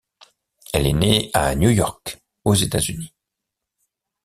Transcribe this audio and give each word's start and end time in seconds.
Elle 0.73 0.87
est 0.87 0.93
née 0.93 1.29
à 1.35 1.53
New 1.53 1.69
York 1.69 2.17
aux 2.43 2.55
États-Unis. 2.55 3.13